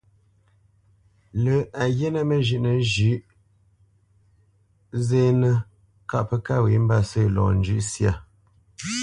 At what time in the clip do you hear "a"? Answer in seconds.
1.81-1.83